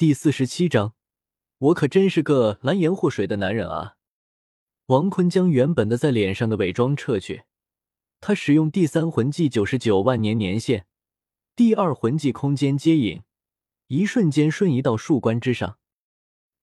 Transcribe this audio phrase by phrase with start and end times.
[0.00, 0.94] 第四十七章，
[1.58, 3.96] 我可真是个蓝颜祸水的男人啊！
[4.86, 7.42] 王坤将原本的在脸上的伪装撤去，
[8.18, 10.86] 他使用第三魂技九十九万年年限，
[11.54, 13.20] 第二魂技空间接引，
[13.88, 15.76] 一瞬间瞬移到树冠之上。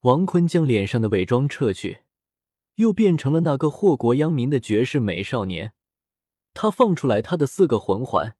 [0.00, 2.00] 王坤将脸上的伪装撤去，
[2.74, 5.72] 又变成了那个祸国殃民的绝世美少年。
[6.52, 8.36] 他放出来他的四个魂环，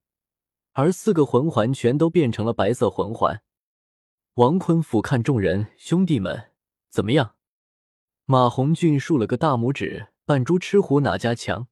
[0.73, 3.45] 而四个魂环全都变成了白色魂环。
[4.35, 6.53] 王坤俯瞰众人，兄弟们，
[6.89, 7.35] 怎么样？
[8.27, 11.67] 马红俊竖了个大拇指，扮猪吃虎哪家强？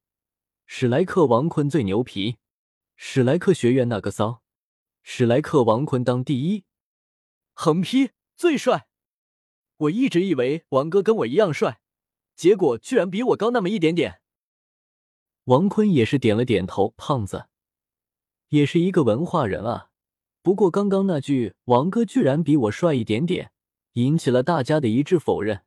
[0.67, 2.39] 史莱克王坤最牛皮，
[2.97, 4.43] 史莱克学院那个骚，
[5.03, 6.65] 史莱克王坤当第一，
[7.53, 8.89] 横批最帅。
[9.77, 11.81] 我一直以为王哥跟我一样帅，
[12.35, 14.21] 结果居然比我高那么一点点。
[15.45, 17.47] 王坤也是点了点头，胖子
[18.49, 19.88] 也是一个文化人啊。
[20.43, 23.53] 不过，刚刚那句“王哥居然比我帅一点点”，
[23.95, 25.63] 引起了大家的一致否认。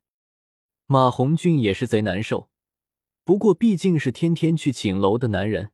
[0.88, 2.50] 马红俊也是贼难受。
[3.24, 5.72] 不过，毕竟是天天去寝楼的男人，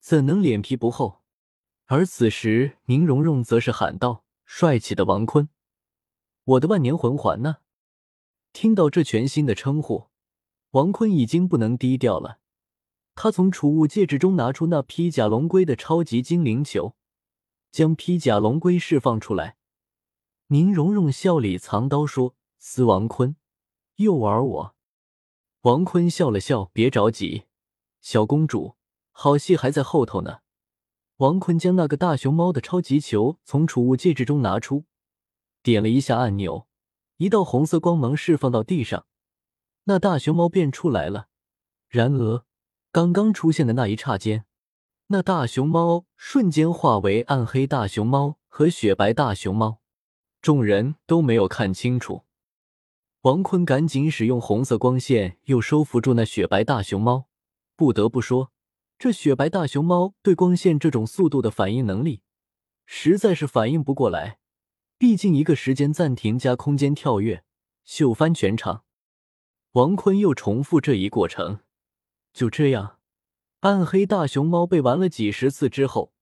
[0.00, 1.22] 怎能脸皮不厚？
[1.84, 5.48] 而此时，宁荣荣则是喊道：“帅气的王坤，
[6.42, 7.58] 我的万年魂环呢？”
[8.52, 10.08] 听到这全新的称呼，
[10.72, 12.40] 王坤已经不能低调了。
[13.14, 16.95] 他从储物戒指中拿出那披甲龙龟的超级精灵球。
[17.70, 19.56] 将披甲龙龟释放出来，
[20.48, 23.36] 宁荣荣笑里藏刀说：“司王坤，
[23.96, 24.76] 又玩我。”
[25.62, 27.44] 王坤笑了笑：“别着急，
[28.00, 28.76] 小公主，
[29.10, 30.38] 好戏还在后头呢。”
[31.18, 34.84] 王坤将那个大熊猫的超级球从储物戒指中拿出，
[35.62, 36.68] 点了一下按钮，
[37.16, 39.06] 一道红色光芒释放到地上，
[39.84, 41.28] 那大熊猫便出来了。
[41.88, 42.44] 然而，
[42.92, 44.44] 刚刚出现的那一刹间。
[45.08, 49.78] 那大熊猫瞬间化为暗黑大熊猫和雪白大熊猫，
[50.42, 52.24] 众人都没有看清楚。
[53.20, 57.26] 王坤赶紧使用红色光线，又收服住那雪白大熊猫。
[57.76, 58.50] 不得不说，
[58.98, 62.22] 这雪白大熊猫对光线这种速度的反应能力，
[62.84, 64.40] 实在是反应不过来。
[64.98, 67.44] 毕竟一个时间暂停加空间跳跃，
[67.84, 68.82] 秀翻全场。
[69.72, 71.60] 王坤又重复这一过程，
[72.32, 72.95] 就这样。
[73.66, 76.12] 暗黑大熊猫被玩了几十次之后，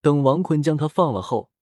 [0.00, 1.52] 等王坤将它放了后，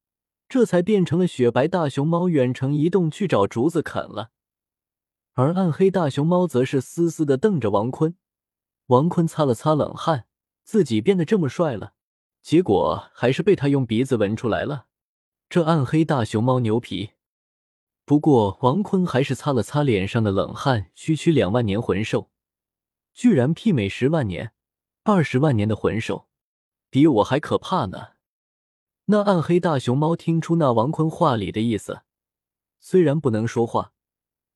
[0.49, 4.31] 这才变成了雪白大熊猫，远程移动去找竹子啃了。
[5.35, 8.17] 而暗黑大熊猫则是死死的瞪着王坤。
[8.87, 10.25] 王坤擦了擦冷汗，
[10.63, 11.93] 自己变得这么帅了，
[12.41, 14.87] 结果还是被他用鼻子闻出来了。
[15.51, 17.11] 这暗黑大熊猫牛皮。
[18.07, 22.31] 不过王坤还是擦了擦脸上的冷汗，区区两万年魂兽，
[23.13, 24.54] 居然媲美十万年。
[25.07, 26.29] 二十万年的魂兽，
[26.89, 28.13] 比我还可怕呢！
[29.05, 32.01] 那暗黑大熊猫听出那王坤话里的意思，
[32.81, 33.93] 虽然不能说话，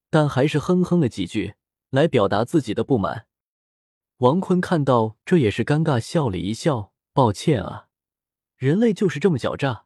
[0.09, 1.57] 但还是哼哼了几句
[1.91, 3.27] 来表达自己的不满。
[4.17, 7.89] 王坤看到这也是尴尬，笑了一笑：“抱歉啊，
[8.57, 9.85] 人类就是这么狡诈，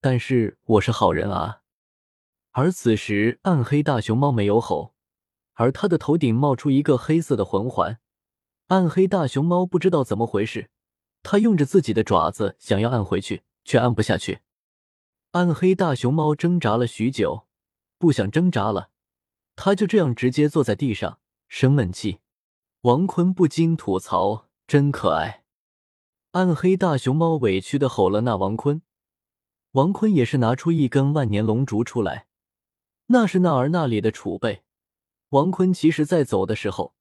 [0.00, 1.62] 但是我是好人啊。”
[2.50, 4.96] 而此时，暗黑大熊猫没有吼，
[5.52, 8.00] 而他的头顶冒出一个黑色的魂环。
[8.70, 10.70] 暗黑大熊猫不知道怎么回事，
[11.24, 14.42] 它用着自己的爪子想要按回去，却按不下去。
[15.32, 17.48] 暗黑大熊猫挣扎了许久，
[17.98, 18.90] 不想挣扎了，
[19.56, 22.20] 它就这样直接坐在地上生闷气。
[22.82, 25.42] 王坤不禁吐槽：“真可爱。”
[26.30, 28.82] 暗黑大熊猫委屈的吼了那王坤，
[29.72, 32.28] 王坤也是拿出一根万年龙竹出来，
[33.06, 34.62] 那是那儿那里的储备。
[35.30, 36.94] 王坤其实在走的时候。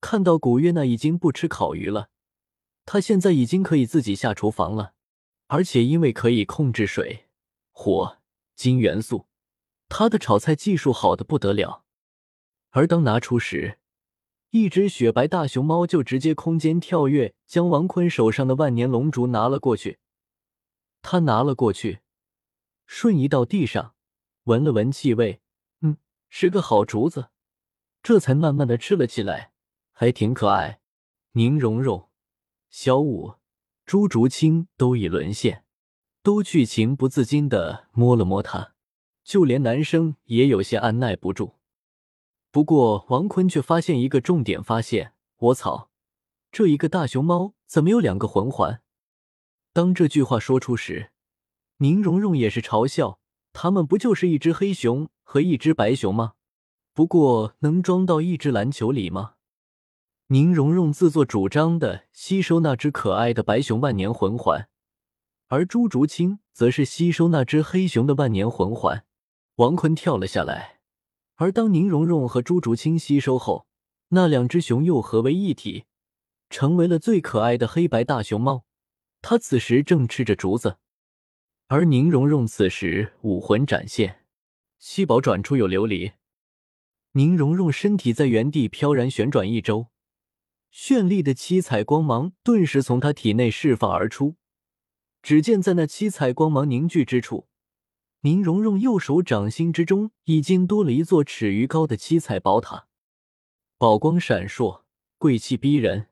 [0.00, 2.10] 看到古月娜已经不吃烤鱼了，
[2.84, 4.94] 她现在已经可以自己下厨房了，
[5.46, 7.26] 而且因为可以控制水、
[7.72, 8.18] 火、
[8.54, 9.26] 金元素，
[9.88, 11.84] 她的炒菜技术好的不得了。
[12.70, 13.78] 而当拿出时，
[14.50, 19.98] 一只雪白大熊猫就直接空间跳跃，将王坤手上的万年龙竹拿了过去。
[21.02, 22.00] 他拿了过去，
[22.86, 23.94] 瞬移到地上，
[24.44, 25.40] 闻了闻气味，
[25.80, 25.96] 嗯，
[26.28, 27.30] 是个好竹子，
[28.02, 29.52] 这才慢慢的吃了起来。
[29.98, 30.78] 还挺可爱，
[31.32, 32.10] 宁荣荣、
[32.68, 33.36] 小舞、
[33.86, 35.64] 朱竹清都已沦陷，
[36.22, 38.74] 都去情不自禁的摸了摸它，
[39.24, 41.54] 就连男生也有些按耐不住。
[42.50, 45.88] 不过王坤却发现一个重点发现：我操，
[46.52, 48.82] 这一个大熊猫怎么有两个魂环？
[49.72, 51.10] 当这句话说出时，
[51.78, 53.18] 宁荣荣也是嘲笑：
[53.54, 56.34] 他们不就是一只黑熊和一只白熊吗？
[56.92, 59.35] 不过能装到一只篮球里吗？
[60.28, 64.68] 宁荣荣自作主张的吸收那只可爱的白熊万年魂环，
[65.46, 69.04] 而朱竹清则是吸收那只黑熊的万年魂环。
[69.54, 70.80] 王坤跳了下来，
[71.36, 73.68] 而当宁荣荣和朱竹清吸收后，
[74.08, 75.84] 那两只熊又合为一体，
[76.50, 78.64] 成为了最可爱的黑白大熊猫。
[79.22, 80.78] 它此时正吃着竹子，
[81.68, 84.24] 而宁荣荣此时武魂展现，
[84.80, 86.14] 七宝转出有琉璃。
[87.12, 89.86] 宁荣荣身体在原地飘然旋转一周，
[90.78, 94.36] 绚丽的七彩光芒顿时从他体内释放而出。
[95.22, 97.48] 只见在那七彩光芒凝聚之处，
[98.20, 102.88] 宁荣荣右手掌心之中已经多了一座尺余高的七彩宝塔，
[103.78, 104.82] 宝光闪烁，
[105.16, 106.08] 贵气逼人。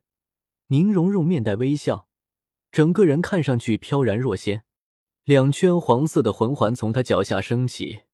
[0.68, 2.08] 宁荣荣面带微笑。
[2.72, 4.64] 整个人看上去飘然若仙，
[5.24, 8.04] 两圈黄色的魂环从他脚下升起，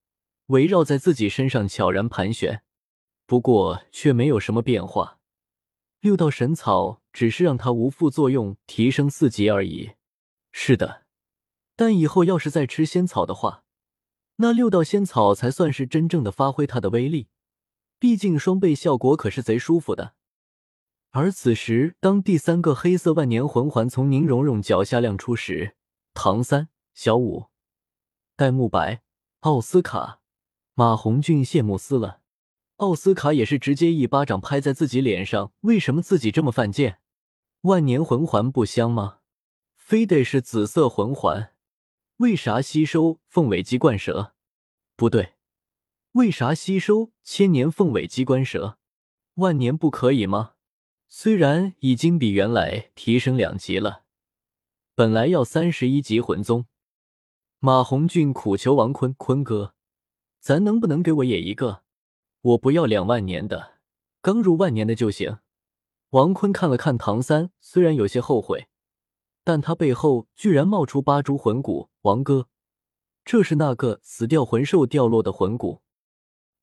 [0.46, 2.64] 围绕在自己身上悄然盘旋，
[3.24, 5.19] 不过却没有什么变化。
[6.00, 9.92] 六道神草只是让它无副作用提升四级而已。
[10.50, 11.04] 是的，
[11.76, 13.64] 但以后要是再吃仙草的话，
[14.36, 17.28] 那六道仙草才算是真正的发挥它的威力。
[17.98, 20.14] 毕竟双倍效果可是贼舒服的。
[21.10, 25.76] 而此时，当第三个黑色万年魂环从宁荣荣脚下亮出时，
[26.14, 27.48] 唐三、小五、
[28.36, 29.02] 戴沐白、
[29.40, 30.20] 奥斯卡、
[30.74, 32.19] 马红俊谢幕死了。
[32.80, 36.98] 奥斯卡也是直接一巴掌拍在自己脸上：“为什么自己这么犯贱？
[37.62, 39.18] 万年魂环不香吗？
[39.76, 41.52] 非得是紫色魂环？
[42.16, 44.32] 为啥吸收凤尾鸡冠蛇？
[44.96, 45.34] 不对，
[46.12, 48.78] 为啥吸收千年凤尾鸡冠蛇？
[49.34, 50.54] 万年不可以吗？”
[51.06, 54.04] 虽然已经比原来提升两级了，
[54.94, 56.64] 本来要三十一级魂宗，
[57.58, 59.74] 马红俊苦求王坤坤哥，
[60.38, 61.82] 咱能不能给我也一个？
[62.42, 63.80] 我不要两万年的，
[64.22, 65.38] 刚入万年的就行。
[66.10, 68.68] 王坤看了看唐三，虽然有些后悔，
[69.44, 71.90] 但他背后居然冒出八株魂骨。
[72.02, 72.48] 王哥，
[73.24, 75.82] 这是那个死掉魂兽掉落的魂骨？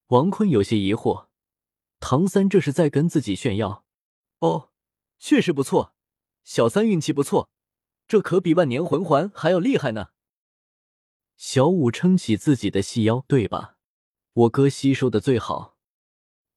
[0.07, 1.27] 王坤有些疑惑，
[2.00, 3.85] 唐三这是在跟自己炫耀？
[4.39, 4.71] 哦，
[5.19, 5.94] 确实不错，
[6.44, 7.50] 小三运气不错，
[8.07, 10.09] 这可比万年魂环还要厉害呢。
[11.35, 13.76] 小五撑起自己的细腰，对吧？
[14.38, 15.78] 我哥吸收的最好。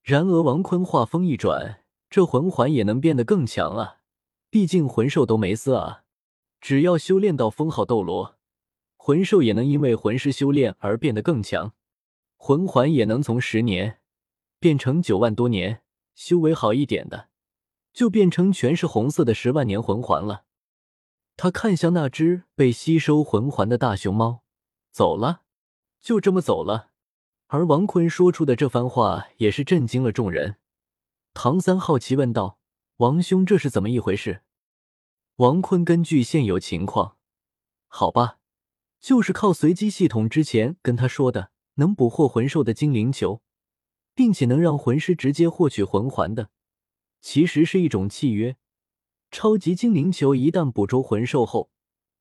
[0.03, 4.01] 然而王坤话锋一转，这魂环也能变得更强啊！
[4.51, 6.05] 毕竟魂兽都没死啊，
[6.61, 8.37] 只要修炼到封号斗罗，
[8.99, 11.73] 魂兽也能因为魂师修炼而变得更强，
[12.37, 14.01] 魂环也能从十年
[14.59, 15.81] 变成九万多年，
[16.15, 17.31] 修为好一点的。
[17.95, 20.45] 就变成全是红色的十万年魂环了。
[21.37, 24.43] 他看向那只被吸收魂环的大熊猫，
[24.93, 25.43] 走了，
[26.03, 26.90] 就这么走了。
[27.53, 30.57] 而王坤说出的这番话也是震惊了众人。
[31.35, 32.61] 唐三好奇问道
[32.99, 34.43] ：“王兄，这是怎么一回事？”
[35.35, 37.17] 王坤根据现有情况，
[37.89, 38.39] 好吧，
[39.01, 43.43] 就是靠随机系统之前跟他说的能捕获魂兽的精灵球，
[44.15, 46.51] 并且能让魂师直接获取魂环的。
[47.21, 48.57] 其实是一种契约，
[49.33, 51.73] 超级精灵球一旦捕捉魂兽后，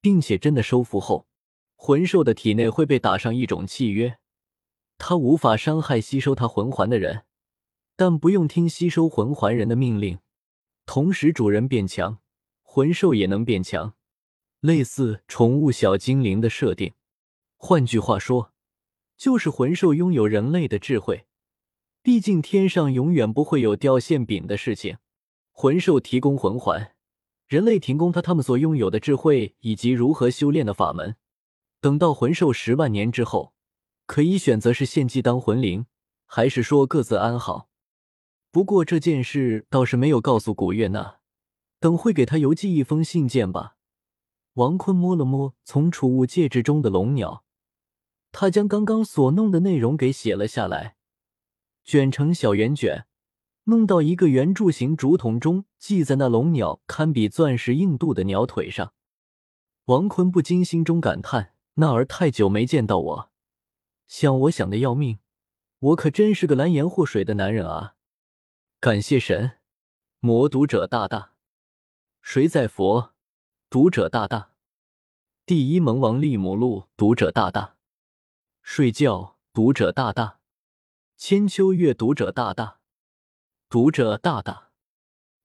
[0.01, 1.27] 并且真的收服后，
[1.75, 4.18] 魂兽的体内会被打上一种契约，
[4.99, 7.23] 它无法伤害吸收它魂环的人，
[7.95, 10.19] 但不用听吸收魂环人的命令。
[10.85, 12.19] 同时，主人变强，
[12.61, 13.95] 魂兽也能变强，
[14.59, 16.93] 类似宠物小精灵的设定。
[17.55, 18.51] 换句话说，
[19.17, 21.25] 就是魂兽拥有人类的智慧。
[22.01, 24.97] 毕竟天上永远不会有掉馅饼的事情。
[25.51, 26.93] 魂兽提供魂环，
[27.47, 31.15] 人类提供他他们所拥有的智慧以及如何修炼的法门。
[31.81, 33.53] 等到魂兽十万年之后，
[34.09, 35.85] 可以选择是献祭当魂灵，
[36.25, 37.69] 还是说各自安好。
[38.49, 41.17] 不过这件事倒是没有告诉古月娜，
[41.79, 43.75] 等会给她邮寄一封信件吧。
[44.53, 47.43] 王坤摸了摸从储物戒指中的龙鸟，
[48.31, 50.95] 他将刚刚所弄的内容给写了下来。
[51.83, 53.05] 卷成小圆卷，
[53.65, 58.91] 弄到一个圆柱形竹筒中，系在那龙鸟堪比钻石硬度的鸟腿上。
[59.85, 63.28] 王坤不禁心中感叹：那儿太久没见到我，
[64.09, 65.19] 想我想的要命。
[65.77, 67.95] 我可真是个蓝颜祸水的男人啊！
[68.81, 69.59] 感谢神，
[70.19, 71.35] 魔读者大大，
[72.21, 73.13] 谁在佛？
[73.69, 74.55] 读者大大，
[75.45, 77.77] 第一萌王利姆路读者大大，
[78.63, 80.39] 睡觉读者大大。
[81.15, 82.79] 千秋阅读者大大，
[83.69, 84.71] 读者大大，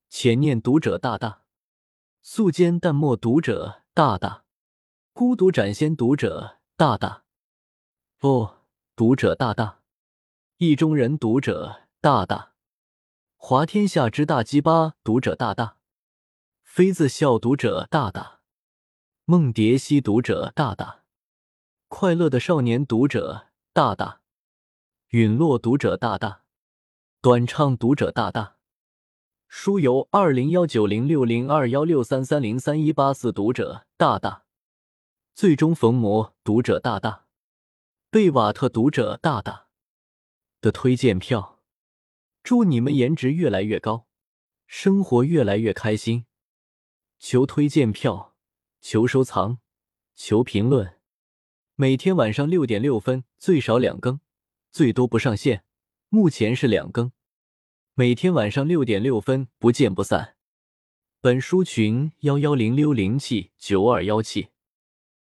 [0.08, 1.42] 浅念读者大大，
[2.22, 4.46] 素笺淡墨读者大大，
[5.12, 7.23] 孤独斩仙读者大大，
[8.18, 8.50] 不
[8.96, 9.80] 读者大大，
[10.56, 12.52] 意中人读者大大，
[13.36, 15.76] 华天下之大鸡巴读者大大，
[16.62, 18.40] 妃子笑读者大大，
[19.26, 21.02] 梦蝶兮读者大大，
[21.88, 24.22] 快乐的少年读者大大。
[25.08, 26.42] 陨落读者大大，
[27.20, 28.56] 短唱读者大大。
[29.46, 34.44] 书由二零幺九零六零二幺六三三零三一八四读者大大，
[35.34, 37.23] 最终逢魔读者大大，
[38.14, 39.66] 贝瓦特读者大大
[40.60, 41.58] 的推荐票，
[42.44, 44.06] 祝你们颜值越来越高，
[44.68, 46.24] 生活越来越开心。
[47.18, 48.36] 求推荐票，
[48.80, 49.58] 求收藏，
[50.14, 51.00] 求评论。
[51.74, 54.20] 每天晚上六点六分，最少两更，
[54.70, 55.64] 最多不上线。
[56.08, 57.10] 目前是两更。
[57.94, 60.36] 每天晚上六点六分，不见不散。
[61.20, 64.53] 本书群幺幺零六零七九二幺七。